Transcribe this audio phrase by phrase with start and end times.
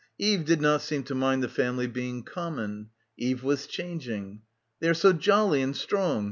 [0.29, 2.89] Eve did not seem to mind the family being common.
[3.17, 4.41] Eve was changing.
[4.79, 6.19] "They are so jolly and strong.